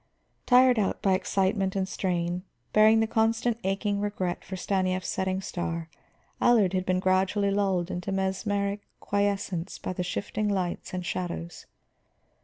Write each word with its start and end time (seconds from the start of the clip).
Tired 0.47 0.79
out 0.79 0.99
by 1.03 1.13
excitement 1.13 1.75
and 1.75 1.87
strain, 1.87 2.41
bearing 2.73 3.01
the 3.01 3.05
constant 3.05 3.59
aching 3.63 3.99
regret 4.01 4.43
for 4.43 4.55
Stanief's 4.55 5.07
setting 5.07 5.41
star, 5.41 5.89
Allard 6.41 6.73
had 6.73 6.87
been 6.87 6.99
gradually 6.99 7.51
lulled 7.51 7.91
into 7.91 8.11
mesmeric 8.11 8.81
quiescence 8.99 9.77
by 9.77 9.93
the 9.93 10.01
shifting 10.01 10.49
lights 10.49 10.91
and 10.95 11.05
shadows. 11.05 11.67